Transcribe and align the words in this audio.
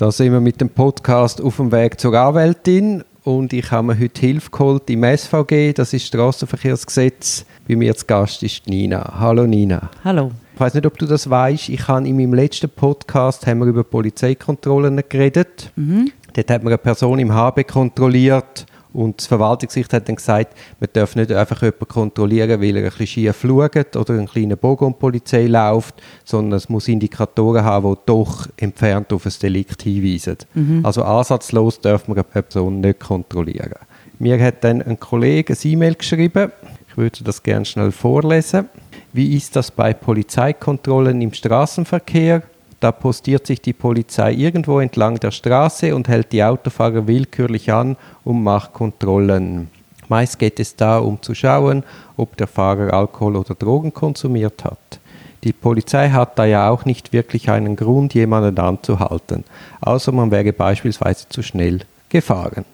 Da 0.00 0.10
sind 0.10 0.32
wir 0.32 0.40
mit 0.40 0.58
dem 0.62 0.70
Podcast 0.70 1.42
auf 1.42 1.56
dem 1.56 1.70
Weg 1.72 2.00
zur 2.00 2.14
Anwältin 2.14 3.04
und 3.22 3.52
ich 3.52 3.70
habe 3.70 3.88
mir 3.88 4.00
heute 4.00 4.18
Hilfe 4.18 4.50
geholt 4.50 4.88
im 4.88 5.04
SVG, 5.04 5.74
das 5.74 5.92
ist 5.92 6.06
Straßenverkehrsgesetz. 6.06 7.44
Bei 7.68 7.76
mir 7.76 7.94
zu 7.94 8.06
Gast 8.06 8.42
ist 8.42 8.66
Nina. 8.66 9.20
Hallo 9.20 9.46
Nina. 9.46 9.90
Hallo. 10.02 10.30
Ich 10.54 10.60
weiß 10.60 10.72
nicht, 10.72 10.86
ob 10.86 10.96
du 10.96 11.04
das 11.04 11.28
weißt. 11.28 11.68
Ich 11.68 11.86
habe 11.86 12.08
in 12.08 12.16
meinem 12.16 12.32
letzten 12.32 12.70
Podcast 12.70 13.46
haben 13.46 13.58
wir 13.58 13.66
über 13.66 13.84
Polizeikontrollen 13.84 15.02
geredet. 15.06 15.70
Mhm. 15.76 16.10
Dort 16.32 16.50
hat 16.50 16.62
man 16.62 16.72
eine 16.72 16.78
Person 16.78 17.18
im 17.18 17.34
HB 17.34 17.64
kontrolliert 17.64 18.64
und 18.92 19.18
das 19.18 19.26
Verwaltungsgericht 19.26 19.92
hat 19.92 20.08
dann 20.08 20.16
gesagt, 20.16 20.56
man 20.80 20.88
darf 20.92 21.16
nicht 21.16 21.32
einfach 21.32 21.62
jemanden 21.62 21.88
kontrollieren, 21.88 22.60
weil 22.60 22.76
er 22.76 22.84
ein 22.84 22.90
bisschen 22.90 23.06
schief 23.06 23.40
schaut 23.42 23.96
oder 23.96 24.14
einen 24.14 24.26
kleinen 24.26 24.58
Bogen 24.58 24.86
um 24.86 24.92
die 24.92 24.98
Polizei 24.98 25.46
läuft, 25.46 26.02
sondern 26.24 26.56
es 26.56 26.68
muss 26.68 26.88
Indikatoren 26.88 27.64
haben, 27.64 27.94
die 27.94 28.00
doch 28.06 28.48
entfernt 28.56 29.12
auf 29.12 29.26
ein 29.26 29.32
Delikt 29.42 29.82
hinweisen. 29.82 30.38
Mhm. 30.54 30.84
Also 30.84 31.02
ansatzlos 31.02 31.80
darf 31.80 32.08
man 32.08 32.16
eine 32.16 32.24
Person 32.24 32.80
nicht 32.80 33.00
kontrollieren. 33.00 33.74
Mir 34.18 34.42
hat 34.42 34.64
dann 34.64 34.82
ein 34.82 34.98
Kollege 35.00 35.54
ein 35.54 35.58
E-Mail 35.62 35.94
geschrieben, 35.94 36.52
ich 36.88 36.96
würde 36.96 37.22
das 37.24 37.42
gerne 37.42 37.64
schnell 37.64 37.92
vorlesen. 37.92 38.68
Wie 39.12 39.36
ist 39.36 39.56
das 39.56 39.70
bei 39.70 39.94
Polizeikontrollen 39.94 41.20
im 41.22 41.32
Straßenverkehr? 41.32 42.42
Da 42.80 42.92
postiert 42.92 43.46
sich 43.46 43.60
die 43.60 43.74
Polizei 43.74 44.32
irgendwo 44.32 44.80
entlang 44.80 45.20
der 45.20 45.30
Straße 45.30 45.94
und 45.94 46.08
hält 46.08 46.32
die 46.32 46.42
Autofahrer 46.42 47.06
willkürlich 47.06 47.70
an 47.70 47.96
und 48.24 48.42
macht 48.42 48.72
Kontrollen. 48.72 49.68
Meist 50.08 50.38
geht 50.38 50.58
es 50.58 50.74
da 50.74 50.98
um 50.98 51.20
zu 51.22 51.34
schauen, 51.34 51.84
ob 52.16 52.36
der 52.38 52.46
Fahrer 52.46 52.92
Alkohol 52.92 53.36
oder 53.36 53.54
Drogen 53.54 53.92
konsumiert 53.92 54.64
hat. 54.64 54.98
Die 55.44 55.52
Polizei 55.52 56.10
hat 56.10 56.38
da 56.38 56.46
ja 56.46 56.68
auch 56.70 56.84
nicht 56.84 57.12
wirklich 57.12 57.48
einen 57.50 57.76
Grund, 57.76 58.14
jemanden 58.14 58.58
anzuhalten, 58.58 59.44
außer 59.80 60.10
man 60.12 60.30
wäre 60.30 60.52
beispielsweise 60.52 61.28
zu 61.28 61.42
schnell 61.42 61.80
gefahren. 62.08 62.64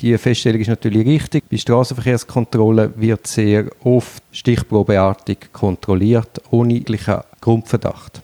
Die 0.00 0.16
Feststellung 0.18 0.60
ist 0.60 0.68
natürlich 0.68 1.06
richtig. 1.06 1.44
Bei 1.50 1.56
Straßenverkehrskontrollen 1.56 2.94
wird 2.96 3.26
sehr 3.26 3.66
oft 3.82 4.22
stichprobeartig 4.30 5.52
kontrolliert, 5.52 6.42
ohne 6.50 6.74
jeglichen 6.74 7.18
Grundverdacht. 7.40 8.20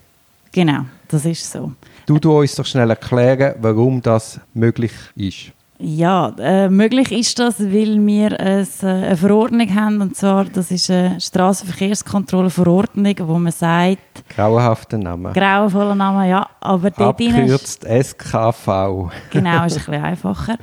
Genau, 0.53 0.85
das 1.13 1.25
ist 1.25 1.51
so. 1.51 1.73
Du, 2.07 2.19
du 2.19 2.39
uns 2.39 2.55
doch 2.55 2.67
schnell 2.67 2.91
erklären, 2.91 3.55
warum 3.61 4.01
das 4.01 4.41
möglich 4.55 4.93
ist. 5.15 5.53
Ja, 5.85 6.33
äh, 6.39 6.69
möglich 6.69 7.11
ist 7.11 7.41
das, 7.41 7.59
weil 7.59 8.07
wir 8.07 8.39
eine, 8.39 8.61
äh, 8.61 8.87
eine 8.87 9.17
Verordnung 9.17 9.75
haben, 9.75 10.01
und 10.01 10.17
zwar, 10.17 10.45
das 10.45 10.71
ist 10.71 10.89
eine 10.91 11.21
Straßenverkehrskontrolleverordnung, 11.21 13.17
wo 13.23 13.37
man 13.37 13.51
sagt... 13.51 14.23
Grauenhafter 14.29 14.97
Name. 14.97 15.33
Grauenvoller 15.33 15.97
Name, 15.97 16.31
ja. 16.31 16.47
Aber 16.61 16.87
Abkürzt 16.97 17.85
SKV. 17.85 19.11
Genau, 19.31 19.65
ist 19.65 19.73
ein 19.77 19.85
bisschen 19.87 20.05
einfacher. 20.05 20.57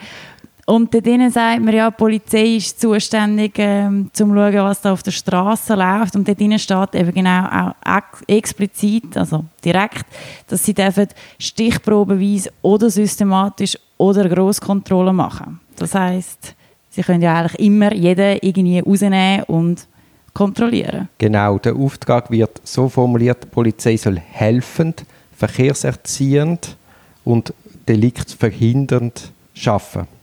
Und 0.70 0.94
dort 0.94 1.34
sagt 1.34 1.64
man 1.64 1.74
ja, 1.74 1.90
die 1.90 1.98
Polizei 1.98 2.58
ist 2.58 2.80
zuständig, 2.80 3.54
ähm, 3.58 3.88
um 3.88 4.14
zu 4.14 4.24
schauen, 4.24 4.54
was 4.54 4.82
da 4.82 4.94
auf 4.94 5.02
der 5.02 5.10
Straße 5.10 5.74
läuft. 5.74 6.16
Und 6.16 6.28
dort 6.28 6.62
steht 6.62 6.94
eben 6.94 7.12
genau 7.12 7.72
auch 7.84 8.04
explizit, 8.28 9.18
also 9.18 9.46
direkt, 9.66 10.06
dass 10.48 10.64
sie 10.64 10.76
dürfen 10.76 11.08
stichprobenweise 11.40 12.52
oder 12.62 12.92
systematisch 12.92 13.80
oder 13.98 14.30
Grosskontrollen 14.30 15.16
machen. 15.16 15.60
Das 15.76 15.96
heißt, 15.96 16.54
sie 16.92 17.02
können 17.02 17.24
ja 17.24 17.40
eigentlich 17.40 17.60
immer 17.60 17.92
jeden 17.92 18.38
irgendwie 18.40 18.80
rausnehmen 18.80 19.46
und 19.46 19.88
kontrollieren. 20.36 21.10
Genau, 21.18 21.58
der 21.58 21.76
Auftrag 21.76 22.30
wird 22.30 22.62
so 22.64 22.88
formuliert, 22.90 23.44
die 23.44 23.48
Polizei 23.48 23.98
soll 23.98 24.20
helfend, 24.20 25.04
verkehrserziehend 25.36 26.78
und 27.26 27.56
deliktsverhindernd 27.88 29.32
arbeiten. 29.66 30.19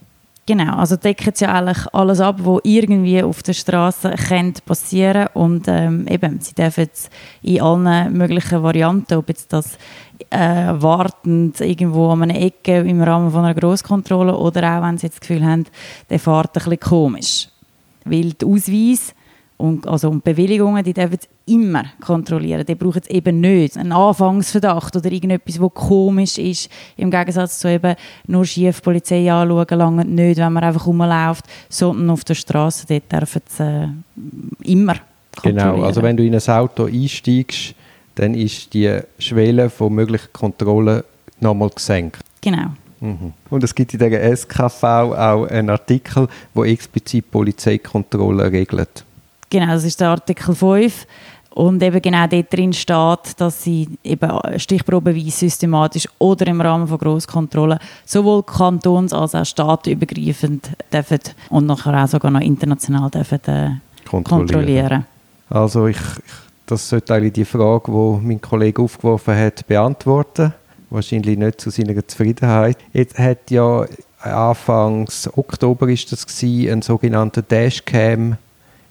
Genau, 0.47 0.77
also 0.77 0.94
decken 0.94 1.33
ja 1.39 1.55
eigentlich 1.55 1.92
alles 1.92 2.20
ab, 2.20 2.36
was 2.39 2.61
irgendwie 2.62 3.20
auf 3.20 3.42
der 3.42 3.52
Straße 3.52 4.14
passieren 4.64 5.27
und 5.34 5.66
ähm, 5.66 6.06
eben, 6.09 6.41
sie 6.41 6.54
dürfen 6.54 6.82
jetzt 6.82 7.10
in 7.43 7.60
allen 7.60 8.12
möglichen 8.12 8.62
Varianten, 8.62 9.15
ob 9.15 9.28
jetzt 9.28 9.53
das 9.53 9.76
äh, 10.31 10.72
wartend 10.72 11.60
irgendwo 11.60 12.10
an 12.10 12.22
einer 12.22 12.41
Ecke 12.41 12.78
im 12.78 13.03
Rahmen 13.03 13.32
von 13.32 13.44
einer 13.44 13.54
Grosskontrolle 13.54 14.37
oder 14.37 14.78
auch, 14.78 14.82
wenn 14.82 14.98
sie 14.98 15.09
jetzt 15.09 15.21
das 15.21 15.28
Gefühl 15.28 15.44
haben, 15.44 15.66
der 16.10 16.21
fährt 16.21 16.50
ein 16.50 16.53
bisschen 16.53 16.81
komisch. 16.81 17.48
Weil 18.04 18.32
der 18.34 18.47
Ausweis 18.47 19.16
und, 19.59 19.87
also, 19.89 20.11
und 20.11 20.22
Bewilligungen, 20.22 20.84
die 20.84 20.93
dürfen 20.93 21.19
sie 21.19 21.55
immer 21.55 21.84
kontrollieren. 22.05 22.67
Die 22.67 22.75
brauchen 22.75 23.00
es 23.03 23.09
eben 23.09 23.41
nicht. 23.41 23.78
Einen 23.78 23.93
Anfangsverdacht 23.93 24.94
oder 24.97 25.11
irgendetwas, 25.11 25.61
was 25.61 25.72
komisch 25.72 26.37
ist. 26.37 26.69
Im 26.97 27.11
Gegensatz 27.11 27.59
zu 27.59 27.71
eben 27.71 27.95
nur 28.27 28.45
schief 28.45 28.83
Polizei 28.83 29.33
anschauen, 29.33 29.78
lange 29.78 30.05
nicht, 30.05 30.39
wenn 30.39 30.53
man 30.53 30.65
einfach 30.65 30.87
rumläuft, 30.87 31.47
sondern 31.71 32.11
auf 32.11 32.25
der 32.25 32.34
Straße, 32.34 32.87
dort 32.87 33.11
dürfen 33.11 33.43
sie 33.49 33.62
äh, 33.62 34.72
immer 34.72 34.97
kontrollieren. 35.34 35.75
Genau, 35.75 35.87
also 35.87 36.03
wenn 36.03 36.16
du 36.16 36.25
in 36.25 36.34
ein 36.34 36.49
Auto 36.49 36.84
einsteigst, 36.84 37.75
dann 38.16 38.34
ist 38.34 38.75
die 38.75 38.99
Schwelle 39.19 39.71
von 39.71 39.95
möglichen 39.95 40.33
Kontrollen 40.33 41.03
nochmal 41.41 41.71
gesenkt. 41.71 42.21
Genau. 42.43 42.69
Mhm. 43.00 43.33
Und 43.50 43.65
es 43.65 43.75
gibt 43.75 43.93
in 43.95 44.00
der 44.00 44.37
SKV 44.37 44.83
auch 44.83 45.47
einen 45.47 45.71
Artikel, 45.71 46.28
wo 46.55 46.65
explizit 46.65 47.31
Polizeikontrollen 47.31 48.49
regelt. 48.49 49.05
Genau, 49.51 49.73
das 49.73 49.84
ist 49.84 50.01
der 50.01 50.09
Artikel 50.09 50.55
5. 50.55 51.07
Und 51.51 51.83
eben 51.83 52.03
genau 52.03 52.27
dort 52.27 52.53
drin 52.53 52.75
steht, 52.75 53.39
dass 53.39 53.62
sie 53.62 53.89
eben 54.05 54.31
stichprobenweise 54.59 55.31
systematisch 55.31 56.07
oder 56.19 56.47
im 56.49 56.61
Rahmen 56.61 56.87
von 56.87 56.99
Grosskontrollen 56.99 57.79
sowohl 58.05 58.41
kantons- 58.41 59.15
als 59.15 59.34
auch 59.34 59.47
staatenübergreifend 59.47 60.69
dürfen 60.93 61.21
und 61.49 61.65
nachher 61.65 62.05
auch 62.05 62.09
sogar 62.09 62.31
noch 62.31 62.43
international 62.43 63.09
dürfen, 63.09 63.41
äh, 63.47 63.71
kontrollieren. 64.05 64.27
kontrollieren. 64.27 65.07
Also 65.49 65.87
ich, 65.87 65.97
ich, 65.97 66.34
das 66.67 66.91
sollte 66.91 67.15
eigentlich 67.15 67.33
die 67.33 67.47
Frage, 67.47 67.91
die 67.91 68.27
mein 68.27 68.41
Kollege 68.41 68.83
aufgeworfen 68.83 69.34
hat, 69.34 69.67
beantworten. 69.67 70.53
Wahrscheinlich 70.91 71.39
nicht 71.39 71.61
zu 71.61 71.71
seiner 71.71 72.07
Zufriedenheit. 72.07 72.77
Jetzt 72.93 73.19
hat 73.19 73.51
ja 73.51 73.87
Anfangs 74.21 75.31
Oktober 75.37 75.89
ist 75.89 76.11
das 76.13 76.27
gewesen, 76.27 76.71
ein 76.71 76.83
sogenannter 76.83 77.43
Dashcam 77.43 78.37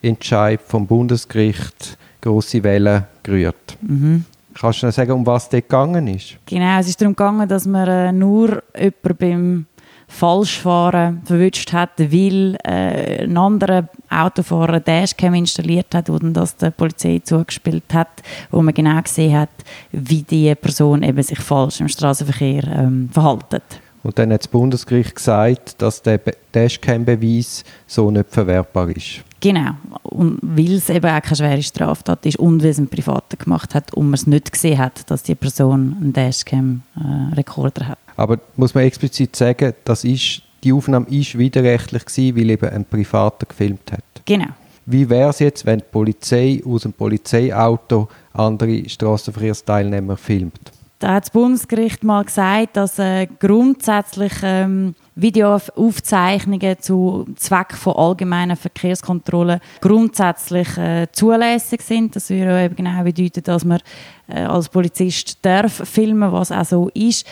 Entscheid 0.01 0.59
vom 0.65 0.85
Bundesgericht 0.87 1.97
große 2.21 2.63
Wellen 2.63 3.05
gerührt. 3.23 3.77
Mhm. 3.81 4.25
Kannst 4.59 4.81
du 4.81 4.85
noch 4.85 4.93
sagen, 4.93 5.11
um 5.11 5.25
was 5.25 5.49
dort 5.49 5.63
gegangen 5.63 6.07
ist? 6.07 6.37
Genau, 6.45 6.79
es 6.79 6.87
ist 6.87 7.01
darum 7.01 7.15
gegangen, 7.15 7.47
dass 7.47 7.65
man 7.65 7.87
äh, 7.87 8.11
nur 8.11 8.63
jemanden 8.73 9.17
beim 9.19 9.65
Falschfahren 10.07 11.21
verwünscht 11.25 11.73
hat, 11.73 11.91
weil 11.97 12.57
äh, 12.63 13.23
ein 13.23 13.37
anderer 13.37 13.89
Autofahrer 14.09 14.79
Dashcam 14.79 15.33
installiert 15.33 15.93
hat, 15.93 16.09
dann 16.09 16.33
das 16.33 16.55
der 16.55 16.69
Polizei 16.69 17.21
zugespielt 17.23 17.93
hat, 17.93 18.23
wo 18.51 18.61
man 18.61 18.73
genau 18.73 19.01
gesehen 19.01 19.37
hat, 19.37 19.49
wie 19.91 20.21
die 20.21 20.53
Person 20.55 21.03
eben 21.03 21.21
sich 21.21 21.39
falsch 21.39 21.81
im 21.81 21.87
Straßenverkehr 21.87 22.63
ähm, 22.63 23.09
verhalten. 23.11 23.61
Und 24.03 24.19
dann 24.19 24.31
hat 24.31 24.41
das 24.41 24.47
Bundesgericht 24.47 25.15
gesagt, 25.15 25.81
dass 25.81 26.01
der 26.01 26.19
Dashcam-Beweis 26.53 27.63
so 27.87 28.11
nicht 28.11 28.29
verwertbar 28.29 28.89
ist. 28.89 29.21
Genau, 29.45 29.73
und 30.01 30.39
weil 30.41 30.73
es 30.73 30.89
eben 30.89 31.05
auch 31.05 31.21
keine 31.21 31.35
schwere 31.35 31.61
Straftat 31.61 32.25
ist 32.25 32.39
und 32.39 32.63
weil 32.63 32.71
es 32.71 32.79
ein 32.79 32.87
Privater 32.87 33.37
gemacht 33.37 33.75
hat 33.75 33.93
und 33.93 34.05
man 34.05 34.15
es 34.15 34.25
nicht 34.25 34.51
gesehen 34.51 34.79
hat, 34.79 35.07
dass 35.11 35.21
die 35.21 35.35
Person 35.35 35.95
einen 36.01 36.13
Dashcam-Rekorder 36.13 37.89
hat. 37.89 37.99
Aber 38.17 38.39
muss 38.55 38.73
man 38.73 38.85
explizit 38.85 39.35
sagen, 39.35 39.75
das 39.83 40.03
ist, 40.03 40.41
die 40.63 40.73
Aufnahme 40.73 41.05
ist 41.11 41.37
widerrechtlich 41.37 42.05
gewesen, 42.05 42.35
weil 42.35 42.49
eben 42.49 42.69
ein 42.69 42.85
Privater 42.85 43.45
gefilmt 43.45 43.91
hat. 43.91 44.03
Genau. 44.25 44.47
Wie 44.87 45.07
wäre 45.07 45.29
es 45.29 45.37
jetzt, 45.37 45.63
wenn 45.63 45.77
die 45.77 45.85
Polizei 45.91 46.63
aus 46.65 46.81
dem 46.81 46.93
Polizeiauto 46.93 48.07
andere 48.33 48.89
Straßenverkehrsteilnehmer 48.89 50.17
filmt? 50.17 50.71
Da 50.97 51.13
hat 51.13 51.25
das 51.25 51.29
Bundesgericht 51.29 52.03
mal 52.03 52.23
gesagt, 52.23 52.77
dass 52.77 52.97
äh, 52.97 53.27
grundsätzlich 53.39 54.33
ähm, 54.41 54.95
Videoaufzeichnungen 55.15 56.77
zu 56.79 57.25
Zweck 57.37 57.73
von 57.73 57.95
allgemeinen 57.95 58.57
Verkehrskontrollen 58.57 59.61
grundsätzlich 59.79 60.77
äh, 60.77 61.07
zulässig 61.11 61.81
sind. 61.81 62.15
Das 62.15 62.29
würde 62.29 62.65
eben 62.65 62.75
genau 62.75 63.01
bedeuten, 63.03 63.41
dass 63.43 63.63
man 63.63 63.79
äh, 64.27 64.41
als 64.41 64.67
Polizist 64.67 65.37
darf 65.41 65.71
filmen, 65.87 66.31
was 66.31 66.51
auch 66.51 66.65
so 66.65 66.89
ist. 66.93 67.25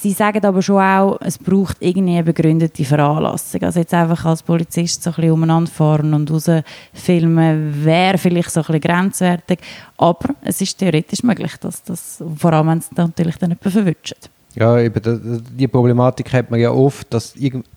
Sie 0.00 0.12
sagen 0.12 0.44
aber 0.44 0.62
schon 0.62 0.80
auch, 0.80 1.18
es 1.20 1.38
braucht 1.38 1.76
irgendwie 1.80 2.12
eine 2.12 2.24
begründete 2.24 2.84
Veranlassung. 2.84 3.62
Also 3.62 3.80
jetzt 3.80 3.94
einfach 3.94 4.24
als 4.24 4.42
Polizist 4.42 5.02
so 5.02 5.10
ein 5.10 5.16
bisschen 5.16 5.32
umeinander 5.32 5.70
fahren 5.70 6.14
und 6.14 6.30
rausfilmen, 6.30 7.84
wäre 7.84 8.18
vielleicht 8.18 8.50
so 8.50 8.60
ein 8.60 8.66
bisschen 8.66 8.80
grenzwertig. 8.80 9.60
Aber 9.96 10.34
es 10.42 10.60
ist 10.60 10.78
theoretisch 10.78 11.22
möglich, 11.22 11.56
dass 11.60 11.82
das, 11.82 12.22
vor 12.36 12.52
allem 12.52 12.68
wenn 12.68 12.78
es 12.78 12.90
natürlich 12.92 13.36
dann 13.36 13.50
jemanden 13.50 13.70
verwünscht. 13.70 14.30
Ja, 14.58 14.76
eben, 14.80 15.44
die 15.56 15.68
Problematik 15.68 16.32
hat 16.32 16.50
man 16.50 16.58
ja 16.58 16.72
oft, 16.72 17.14
dass 17.14 17.34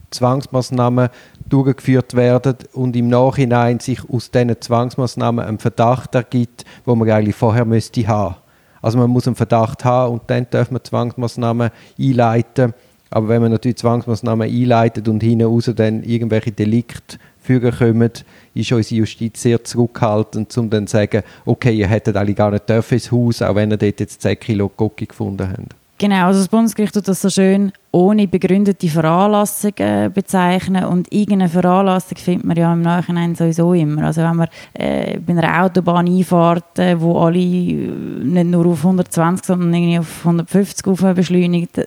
Zwangsmaßnahmen 0.09 1.09
durchgeführt 1.47 2.15
werden 2.15 2.55
und 2.73 2.95
im 2.95 3.07
Nachhinein 3.07 3.79
sich 3.79 3.99
aus 4.09 4.31
diesen 4.31 4.59
Zwangsmaßnahmen 4.59 5.45
ein 5.45 5.59
Verdacht 5.59 6.15
ergibt, 6.15 6.65
wo 6.83 6.95
man 6.95 7.07
eigentlich 7.11 7.35
vorher 7.35 7.65
müsste 7.65 8.07
haben. 8.07 8.35
Also 8.81 8.97
man 8.97 9.11
muss 9.11 9.27
einen 9.27 9.35
Verdacht 9.35 9.85
haben 9.85 10.13
und 10.13 10.23
dann 10.25 10.47
darf 10.49 10.71
man 10.71 10.83
Zwangsmaßnahmen 10.83 11.69
einleiten. 11.99 12.73
Aber 13.11 13.27
wenn 13.27 13.43
man 13.43 13.51
natürlich 13.51 13.77
Zwangsmaßnahmen 13.77 14.49
einleitet 14.49 15.07
und 15.07 15.21
hinten 15.21 15.45
raus 15.45 15.71
dann 15.75 16.01
irgendwelche 16.01 16.51
Delikte 16.51 17.19
führen 17.39 17.77
kommen, 17.77 18.11
ist 18.55 18.71
unsere 18.71 19.01
Justiz 19.01 19.39
sehr 19.39 19.63
zurückhaltend, 19.63 20.57
um 20.57 20.69
dann 20.71 20.87
zu 20.87 20.93
sagen, 20.93 21.21
okay, 21.45 21.75
ihr 21.75 21.87
hättet 21.87 22.17
alle 22.17 22.33
gar 22.33 22.49
nicht 22.49 22.67
dürfen 22.67 22.95
ins 22.95 23.11
Haus, 23.11 23.43
auch 23.43 23.53
wenn 23.53 23.69
ihr 23.69 23.77
dort 23.77 23.99
jetzt 23.99 24.23
10 24.23 24.39
Kilo 24.39 24.67
Gocki 24.75 25.05
gefunden 25.05 25.47
habt. 25.47 25.75
Genau, 26.01 26.25
also 26.25 26.39
das 26.39 26.47
Bundesgericht 26.47 26.95
tut 26.95 27.07
das 27.07 27.21
so 27.21 27.29
schön 27.29 27.71
ohne 27.91 28.27
begründete 28.27 28.89
Veranlassung 28.89 29.73
äh, 29.77 30.09
bezeichnen 30.11 30.83
und 30.85 31.13
irgendeine 31.13 31.47
Veranlassung 31.47 32.17
findet 32.17 32.43
man 32.43 32.57
ja 32.57 32.73
im 32.73 32.81
Nachhinein 32.81 33.35
sowieso 33.35 33.75
immer. 33.75 34.05
Also 34.05 34.21
wenn 34.23 34.35
man 34.35 34.47
äh, 34.73 35.19
bei 35.19 35.33
einer 35.33 35.63
Autobahn 35.63 36.07
einfahrt, 36.07 36.79
äh, 36.79 36.99
wo 36.99 37.19
alle 37.19 37.37
äh, 37.37 37.85
nicht 38.23 38.47
nur 38.47 38.65
auf 38.65 38.79
120, 38.79 39.45
sondern 39.45 39.71
irgendwie 39.71 39.99
auf 39.99 40.25
150 40.25 40.87
auf 40.87 41.01
beschleunigt, 41.13 41.79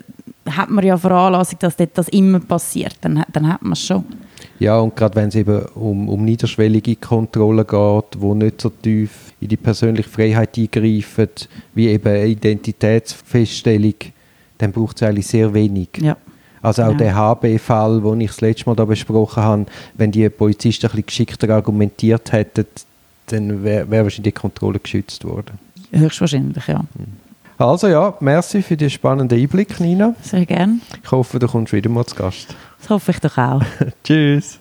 hat 0.48 0.70
man 0.70 0.84
ja 0.84 0.96
Veranlassung, 0.96 1.58
dass 1.58 1.74
das 1.76 2.08
immer 2.10 2.38
passiert. 2.38 2.94
Dann, 3.00 3.24
dann 3.32 3.52
hat 3.52 3.62
man 3.62 3.72
es 3.72 3.84
schon. 3.84 4.04
Ja, 4.60 4.78
und 4.78 4.94
gerade 4.94 5.16
wenn 5.16 5.28
es 5.28 5.34
eben 5.34 5.60
um, 5.74 6.08
um 6.08 6.24
niederschwellige 6.24 6.96
Kontrollen 6.96 7.66
geht, 7.66 8.20
wo 8.20 8.34
nicht 8.34 8.60
so 8.60 8.70
tief 8.70 9.32
in 9.40 9.48
die 9.48 9.56
persönliche 9.56 10.08
Freiheit 10.08 10.56
eingreifen, 10.56 11.28
wie 11.74 11.88
eben 11.88 12.14
Identitätsfeststellung, 12.94 13.94
dann 14.58 14.72
braucht 14.72 14.96
es 14.96 15.02
eigentlich 15.02 15.26
sehr 15.26 15.52
wenig. 15.52 15.88
Ja. 16.00 16.16
Also 16.62 16.82
auch 16.84 16.92
Ja. 16.92 16.94
der 16.96 17.14
HB-Fall, 17.14 18.00
den 18.00 18.20
ich 18.22 18.30
das 18.30 18.40
letzte 18.40 18.66
Mal 18.70 18.76
da 18.76 18.84
besprochen 18.84 19.42
habe, 19.42 19.66
wenn 19.94 20.10
die 20.12 20.28
Polizisten 20.30 20.86
ein 20.86 20.90
bisschen 20.92 21.06
geschickter 21.06 21.50
argumentiert 21.50 22.32
hätten, 22.32 22.66
dann 23.26 23.62
wäre 23.64 23.90
wär 23.90 24.04
wahrscheinlich 24.04 24.32
die 24.34 24.40
Kontrolle 24.40 24.78
geschützt 24.78 25.24
worden. 25.24 25.58
Höchstwahrscheinlich, 25.92 26.66
ja. 26.66 26.80
Also 27.58 27.86
ja, 27.88 28.14
merci 28.20 28.62
für 28.62 28.76
den 28.76 28.90
spannenden 28.90 29.38
Einblick, 29.38 29.78
Nina. 29.78 30.14
Sehr 30.22 30.44
gern. 30.46 30.80
Ich 31.02 31.10
hoffe, 31.10 31.38
du 31.38 31.46
kommst 31.46 31.72
wieder 31.72 31.88
mal 31.90 32.04
zu 32.06 32.16
Gast. 32.16 32.54
Das 32.84 32.90
hoffe 32.90 33.12
ich 33.12 33.20
doch 33.20 33.38
auch. 33.38 33.62
Tschüss. 34.04 34.60